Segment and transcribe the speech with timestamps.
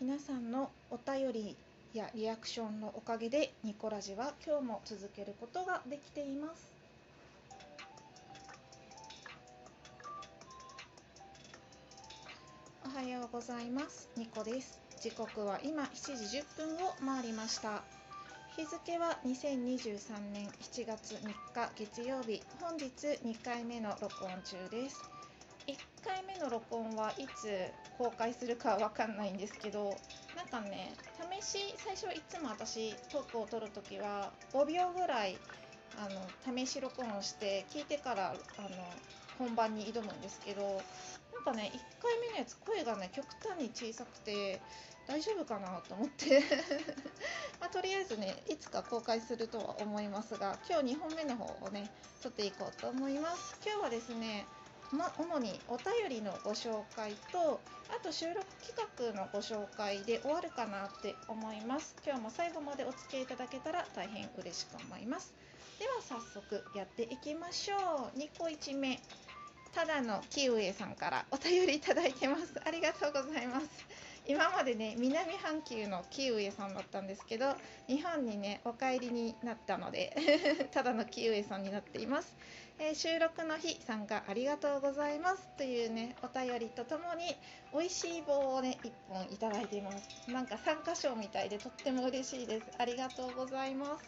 [0.00, 1.56] 皆さんのお便り
[1.92, 6.72] やリアクションのおかげでニコラジは今日も続けることができています。
[12.86, 14.08] おはようございます。
[14.16, 14.80] ニコです。
[15.00, 17.82] 時刻は今7時10分を回りました。
[18.56, 22.40] 日付は2023年7月3日月曜日。
[22.60, 25.17] 本日2回目の録音中です。
[25.68, 29.94] 1回目の録音はいつ公開するかわかんないんですけど
[30.34, 30.94] なんかね
[31.40, 35.36] 試し最初いつも私トークを撮るときは5秒ぐらい
[35.98, 38.68] あの試し録音して聞いてからあの
[39.38, 40.62] 本番に挑むんですけど
[41.34, 44.62] なんかね1回目のやつ声がね極端に小さくて
[45.06, 46.42] 大丈夫かなと思って。
[47.60, 51.90] まあ、とりあえずねいつか公開するとは思いますが今日2本目の方をね
[52.22, 53.56] 撮っていこうと思います。
[53.64, 54.46] 今日はですね
[54.92, 57.60] ま、主にお便りのご紹介と
[57.90, 61.94] あと収録企画のご紹介で終わるかなって思います。
[62.06, 65.34] 今日も最後までお付き合いいただけたら大変嬉しく思います。
[65.78, 68.18] では早速やっていきましょう。
[68.18, 69.00] 2個1目
[69.74, 72.54] ただのキウエさんからお便りいただいてます。
[72.64, 73.66] ありがとうございます。
[74.28, 80.14] 今までね南半球のキウエさんだったんですけど日本にねお帰りになったので
[80.70, 82.36] ただのキウエさんになっています。
[82.80, 85.48] えー、収録の日参加ありがとうございます。
[85.56, 87.34] というねお便りとともに
[87.72, 90.30] 美味しい棒をね1本いただいています。
[90.30, 92.66] なんか参加賞みたいでとっても嬉しいです。
[92.76, 94.04] ありがとうございます。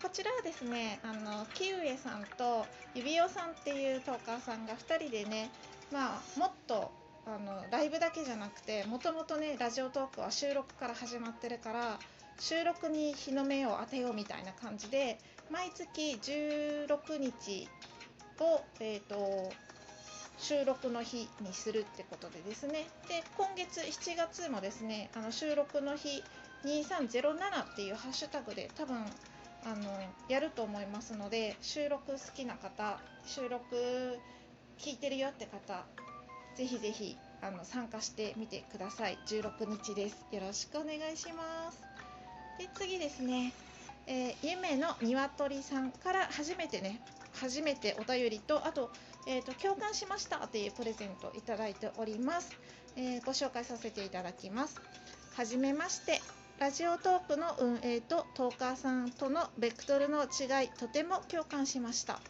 [0.00, 5.50] こちらはですねあのキウエさんと指輪さんっていうトーカーさんが2人でね
[5.90, 6.92] まあもっと
[7.30, 11.98] あのライブだけじゃなくてもともとねラジオトークは収録から始まってるから
[12.40, 17.68] 収録に日の目を当てようみたいな感じで毎月16日
[18.40, 19.52] を、えーと、
[20.38, 22.88] 収録の日にするってことでですね。
[23.08, 26.24] で今月7月もですねあの収録の日
[26.64, 28.96] 2307っていうハッシュタグで多分
[29.64, 29.84] あの
[30.28, 34.18] やると思いますので収録好きな方収録
[34.78, 35.84] 聞いてるよって方
[36.60, 39.18] ぜひぜひあの参加してみてください。
[39.26, 40.26] 16日です。
[40.30, 41.80] よろしくお願いします。
[42.58, 43.54] で次ですね。
[44.06, 47.00] えー、夢の鶏さんから初めてね
[47.32, 48.90] 初めてお便りとあと,、
[49.26, 52.54] えーと、共感しましたというプレゼントいただいております、
[52.94, 54.82] えー、ご紹介させていただきます。
[55.34, 56.20] はじめまして。
[56.58, 62.20] ラジオトークの運営とトーカーさんとのベクトルの違いとても共感しました。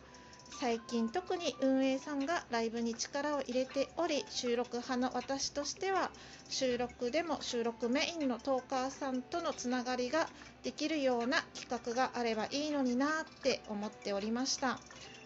[0.59, 6.11] 最近特に運営さんがライブに力を入れており収録派の私としては
[6.49, 10.29] 収録でも収録メインのトーカーさんとのつながりが
[10.63, 13.11] できるような企画があればいいのになっ
[13.43, 14.79] て思っておりました。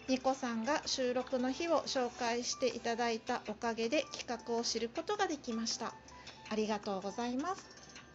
[0.07, 5.93] ニコさんが収録の日を紹介していただいたおかげで企画を知ることができました。
[6.49, 7.65] ありがとうございます。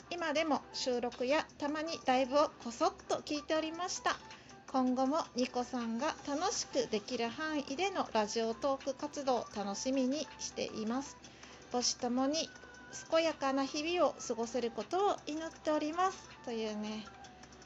[0.08, 4.16] 今でも収録やたまにライブをこそっと聞いておりました。
[4.72, 11.16] 今後もニコさんが楽しくできる範囲でのラジオトーク活動を楽しみにしています。
[11.72, 12.48] 母子ともに
[13.10, 17.04] 健やかな日々を過ごせることを祈っておりますというね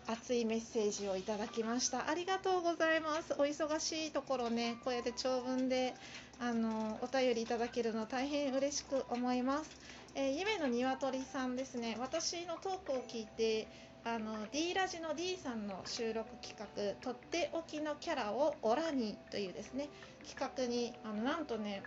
[0.06, 2.08] 熱いメッセージをいただきました。
[2.08, 3.34] ありがとうございます。
[3.34, 5.94] お忙しいところねこうやって長文で
[6.40, 9.70] あのお便りいただけるの大変嬉しく思います、
[10.14, 11.98] えー、夢の鶏さんですね。
[12.00, 13.68] 私のトークを聞いて
[14.06, 19.88] あの D ラジの D さんの収録企画「とっておきのキャラをオラに」というですね
[20.28, 21.82] 企画にあのなんとね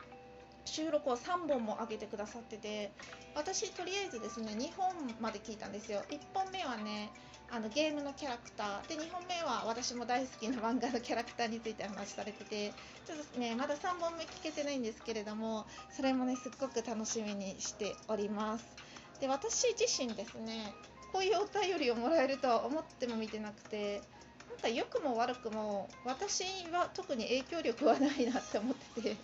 [0.66, 2.92] 収録を3本も上げてくださってて
[3.36, 6.02] 私とりあえずですね2本まで聞いたんですよ。
[6.10, 7.12] 1本目はね
[7.50, 8.88] あのゲームのキャラクター。
[8.88, 12.74] で2本目は私も大好きな漫画のキャラクターについて話されてて
[13.06, 18.66] ちょっとねまだ3本目聞けてないんですけれどもそれもねすっごく楽しみにしております。
[19.20, 20.74] で私自身ですね
[21.18, 24.04] こういうお便りをもらえるとは思っても見てなくて
[24.52, 29.18] なんか良くも悪くも私は特に影響力はないなって思ってて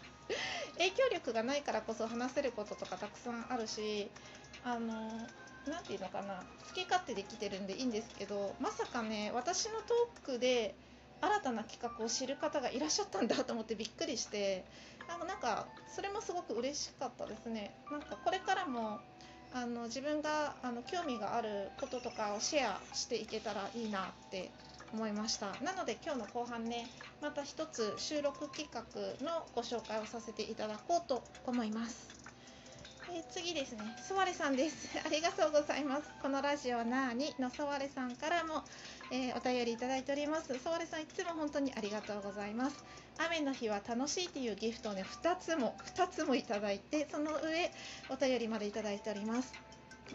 [0.80, 4.10] 影響力がないからこそ話せることとかたくさんあるし
[4.66, 4.90] あの
[5.68, 10.74] 何て言うのかな好き勝手できてるんでいいんですけどまさかね私のトークで
[11.22, 14.66] 新たな企画を知る方がいらっしゃったんだと思ってびっくりして
[15.08, 17.76] なんかそれもすごく嬉しかったですね。
[17.92, 19.00] なんかこれからも
[19.56, 24.50] あの自分があの興味があることとかをシェアしていけたらいいなって
[24.94, 25.48] 思いました。
[25.64, 26.88] なので今日の後半ね
[27.22, 28.82] また一つ収録企画
[29.26, 32.23] のご紹介をさせていただこうと思います、
[33.16, 33.96] え、次ですね。
[34.02, 34.90] ソワレさんです。
[35.06, 36.10] ありがとうございます。
[36.20, 37.36] このラジオなーに？
[37.38, 38.64] のソワレさんからも、
[39.12, 40.58] えー、お便りいただいております。
[40.58, 42.84] ソワレさんいつも本当にありがとうございます。
[43.20, 47.72] 雨の日は楽しいっていうギフトをね2つも2つもいただいてその上
[48.10, 49.54] お便りまでいただいております。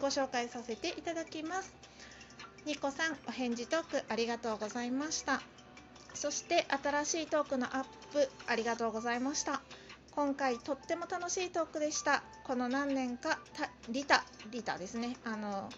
[0.01, 1.73] ご紹介させていただきます。
[2.65, 5.41] ニコさんお返事トークありがとうございました。
[6.13, 9.61] そして新しいトークのアップありがとうございました。
[10.15, 12.23] 今回とっても楽しいトークでした。
[12.43, 15.15] この何年かたリタリタですね。
[15.23, 15.69] あの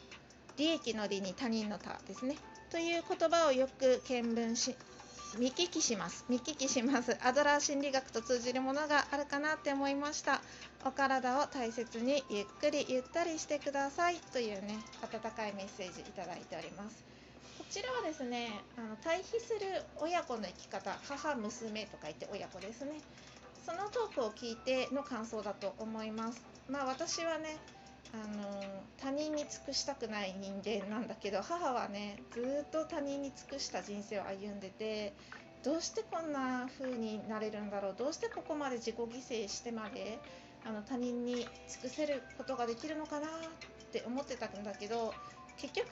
[0.57, 2.35] 利益の利に他人の他ですね。
[2.69, 4.75] という言葉をよく見聞し
[5.37, 6.25] 見聞きします。
[6.27, 7.17] 見聞きします。
[7.23, 10.41] アドラー心理学と通じるものがあるかなって思いました。
[10.85, 14.15] お体を大切にゆっくりゆったりしてください。
[14.33, 17.03] というね温かいメッセージいただいております。
[17.57, 22.99] こちらはですねあの対比する親子の生き方母娘とか言って親子ですね。
[23.65, 26.43] そのトークを聞いての感想だと思います。
[26.69, 27.57] まあ私はね
[28.13, 28.61] あの
[28.97, 35.13] 他人に尽くしたくない人間なんだけど母はねずっと他人に尽くした人生を歩んでて
[35.63, 40.19] どうしてこんな風になれるんだろうどうしてここまで自己犠牲してまで
[40.65, 41.45] あの他人に尽
[41.81, 43.29] くせることができるのかなっ
[43.91, 45.13] て思ってたんだけど
[45.57, 45.87] 結局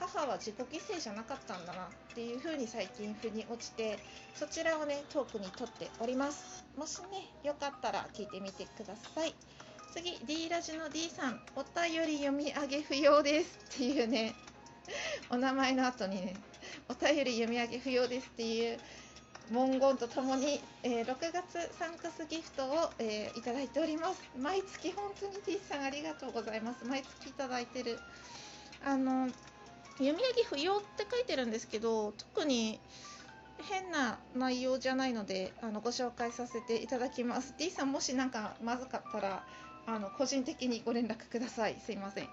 [0.00, 3.98] 母は自己犠牲じゃなかったんだなっていう風に最近腑に落ちて
[4.34, 6.64] そちらをねトークにとっております。
[6.76, 9.34] もしねよかったら聞いてみてください。
[9.92, 14.34] 次 D ラジの D さんお便り読み上げ不要ですっていうね。
[15.30, 16.34] お名前の後にね
[16.88, 18.78] お便り読み上げ不要ですっていう
[19.52, 24.22] 文言とともに、えー、6月サンクスギフトを、えー、いただいております。
[24.40, 26.86] 毎月本当に D さんありがとうございます。
[26.86, 27.98] 毎月いただいてる。
[28.82, 29.28] あの
[29.98, 32.80] 読み上げ不要って書いてるんですけど特に
[33.68, 37.54] 変な内容じゃないのであのご紹介させていただきます。
[37.58, 39.44] D さんもし何かまずかったら
[39.86, 41.76] あの個人的にご連絡ください。
[41.84, 42.28] すいません。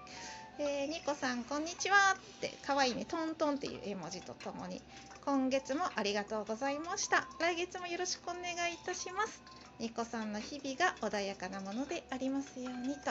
[0.58, 1.96] えー、ニコさんこんにちは。
[2.14, 3.04] って可愛いね。
[3.06, 4.80] トントンっていう絵文字とともに。
[5.24, 7.26] 今月もありがとうございました。
[7.40, 9.42] 来月もよろしくお願いいたします。
[9.78, 13.10] ニコさんの日々が穏やかなものでありますようにと。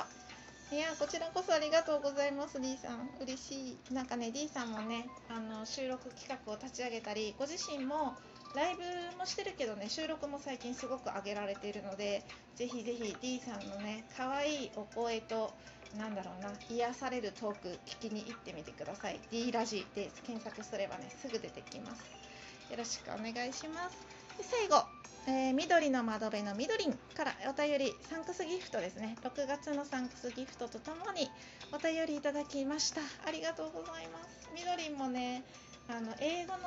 [0.72, 2.62] いやこちらこそありがとうございます。
[2.62, 3.10] D さん。
[3.22, 3.94] 嬉しい。
[3.94, 8.16] なんかね D さんもねあの収録企画を立ち上げたりご自身も
[8.56, 12.24] ライブもしてるけどね収録も最近すごく上げられているので
[12.56, 15.54] ぜひぜひ D さんのね可愛いお声と
[15.98, 19.20] なんだろうな癒されるトーク聞きに行ってみてください。
[19.32, 22.04] D ラジで検索すればねすぐ出てきます。
[22.70, 23.98] よろしくお願いします。
[24.38, 24.84] で最後
[25.28, 29.16] えー、緑の窓辺のみどりんからお便りサンクスギフトですね。
[29.22, 31.30] 6月のサンクスギフトとともに
[31.72, 33.02] お便りいただきました。
[33.28, 34.50] ありがとうございます。
[34.56, 35.44] みどりんもね
[35.90, 36.60] あの英語の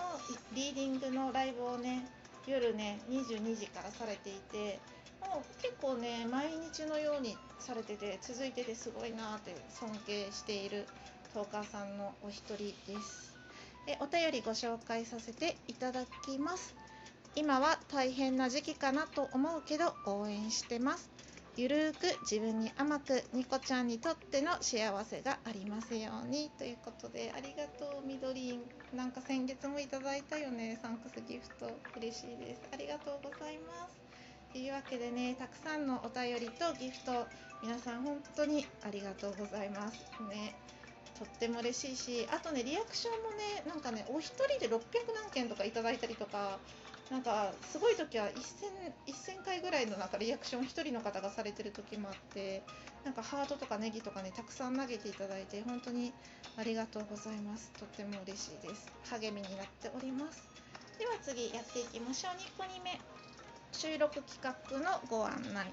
[0.52, 2.04] リーディングのライブをね
[2.46, 4.80] 夜ね22時からされていて
[5.20, 10.86] もう結構ね毎日のようにされてて続いててすごいなって尊敬している
[11.34, 13.36] トーカーさんのお一人です。
[13.86, 16.74] えお便りご紹介させていただきます。
[17.36, 21.11] 今は大変な時期かなと思うけど応援してます。
[21.54, 28.62] ゆるーく自分に甘くニコちゃんにとっての幸せがありますようにということでありがとうみどりん。
[28.96, 32.62] なんか先月もいただいたよねサンクスギフト嬉しいです。
[32.72, 34.00] ありがとうございます。
[34.50, 37.26] というわけでねたくさんのお便りとギフト
[37.62, 39.98] 皆さん本当にありがとうございます
[40.30, 40.54] ね。
[41.18, 44.80] とっても嬉しいしあとねリアクションもねなんかねお一人で600
[45.14, 46.58] 何件とかいただいたりとか
[47.12, 48.32] なんかすごい時は 1000,
[49.06, 52.62] 1000回ぐらいのなんかリアクション1人の方がされてる時もあって
[53.04, 56.14] なんかハートとかネギとかねたくさん投げていただいて本当に
[56.56, 57.70] ありがとうございます。
[57.78, 58.90] とっても嬉しいです。
[59.10, 60.48] 励みになっております。
[60.98, 62.32] では次やっていきましょう。
[62.32, 62.98] 2個2目
[63.72, 65.70] 収録企画のご案内。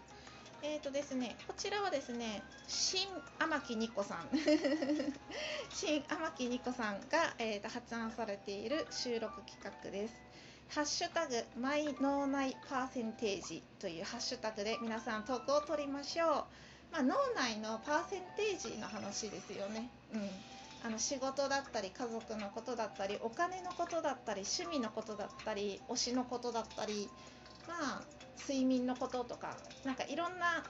[0.62, 3.08] えーとですね、こちらはですね、新
[3.40, 4.28] 天木ニコさん。
[5.72, 10.29] 新天木ニコさんが、えーと発案されている収録企画です。
[10.70, 16.30] ハッシュタグマイ脳内パーセンテージというハッシュタグで皆さんトークを取りましょう。
[16.92, 19.90] まあ、脳内のパーセンテージの話ですよね。
[20.14, 20.30] うん。
[20.86, 27.10] あの仕事だったり家族のことだったりお金のことだったり趣味のことだったり推しのことだったり
[27.68, 28.04] まあ
[28.40, 30.64] 睡眠のこととかなんかいろんな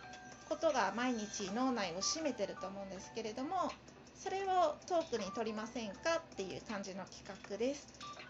[0.47, 3.71] ことが毎日脳内を占めてると思うんですけれども
[4.15, 7.87] それをトークに取りませんかっていう感じの企画です。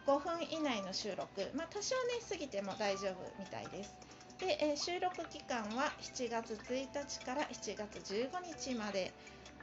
[0.09, 3.93] 5分以内の収録、まあ、多少ね過ぎても大丈夫みたいです。
[4.39, 9.13] で、えー、収録期間は7月1日から7月15日まで。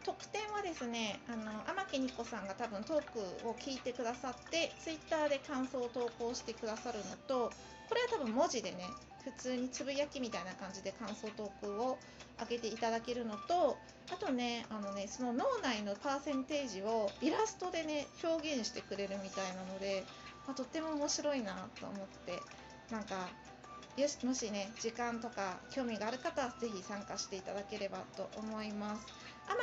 [0.04, 3.02] 特典はですねあの天木ニコさんが多分トー
[3.42, 7.50] クを聞いてくださってツイッターで感想を投稿してくださるのと
[7.88, 8.84] これは多分文字でね
[9.24, 11.98] 普通につぶやきみたいな感じで感想トークを
[12.38, 13.76] 上げていただけるのと
[14.12, 20.04] あとねあのねその脳内のパーセンテージをイラストでね表現してくれるみたいなので
[20.46, 22.40] まあ、とっても面白いなと思って
[22.90, 23.28] なんか
[23.96, 29.06] よしもしね時間とか興味がある方は是非参加していただければと思います。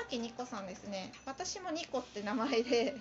[0.10, 1.12] 天木ニコさんですね。
[1.26, 2.96] 私もニコって名前で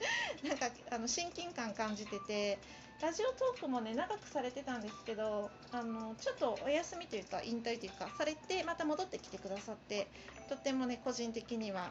[0.46, 2.58] なんかあの親近感感じてて
[3.00, 10.08] ラジオトークもね長くされてたんですけどあのちょっとお休みというか引退というかされてまた戻ってきてくださって
[10.48, 11.90] とってもね個人的には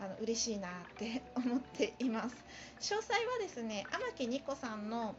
[0.00, 2.36] あの嬉しいなって 思っています。
[2.80, 5.14] 詳細はですね天木ニコさんの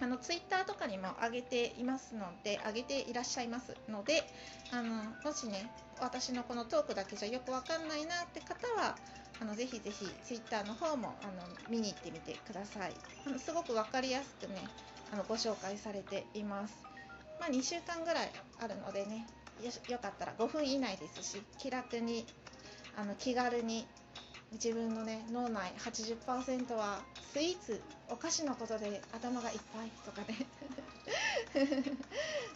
[0.00, 4.24] あのツイッターとかにも上げていますので上げていらっしゃいますので
[4.72, 8.98] あのもしね私のこのトークだけじゃよくわかんないなって方は
[9.40, 11.32] あのぜひぜひツイッターの方もあの
[11.68, 12.92] 見に行ってみてください。
[13.26, 14.56] あのすごく分かりやすくね
[15.12, 16.74] あのご紹介されています。
[17.40, 18.30] まあ、2週間ぐらい
[18.60, 19.26] あるのでね
[19.62, 22.26] よよかったら5分以内ですし気楽に
[22.96, 23.86] あの気軽に
[24.54, 27.00] 自分のね脳内80%は
[27.32, 30.46] スイーツお菓子のことで頭がいっぱいとかね。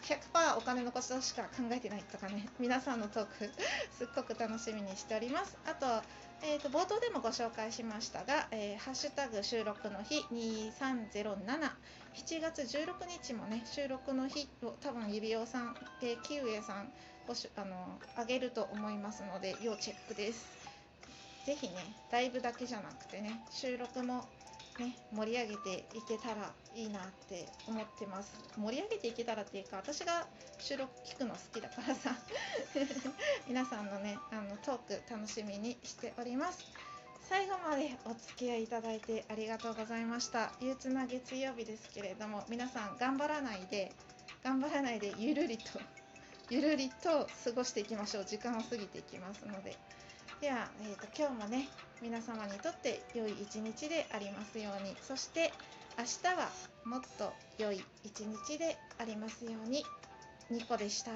[0.02, 2.48] 100%お金のことしか考えてないとかね。
[2.58, 3.50] 皆さんのトーク
[3.96, 5.56] すっごく楽しみにしております。
[5.66, 5.86] あと,、
[6.42, 11.70] えーと冒頭でもご紹介しましたが、えーハッシュタグ収録の日2307
[12.14, 16.92] 7月16日もね収録の日を多分指輪さん、えーキウエさん
[17.26, 20.57] ごしあのあげると思いますので要チェックです。
[21.46, 21.74] ぜひね
[22.10, 24.24] ライブだけじゃなくてね収録も
[24.78, 28.32] ね盛り上げていけたらいいなって思ってます。
[28.56, 30.26] 盛り上げていけたらっていうか私が
[30.58, 32.14] 収録聞くの好きだからさ。
[33.48, 36.64] 皆さんのねあのトーク楽しみにしております。
[37.28, 40.52] 最後までお付き合いいただいてありがとうございました。
[40.60, 43.92] 憂鬱な月曜日ですけれども皆さん頑張らないで
[44.42, 45.78] 頑張らないでゆるりと
[46.50, 48.24] ゆるりと過ごしていきましょう。
[48.24, 49.76] 時間を過ぎていきますので。
[50.40, 51.68] では、えー、と今日もね
[52.00, 55.52] 皆様にとって良い一日でありますようにそして
[55.98, 56.48] 明日は
[56.84, 59.84] もっと良い一日でありますように
[60.52, 61.10] 2コでした。